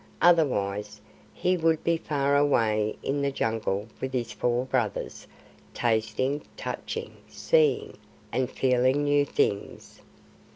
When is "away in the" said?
2.35-3.31